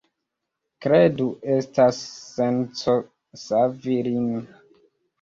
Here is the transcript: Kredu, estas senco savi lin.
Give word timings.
Kredu, 0.85 1.27
estas 1.57 2.01
senco 2.33 2.99
savi 3.47 4.03
lin. 4.13 4.29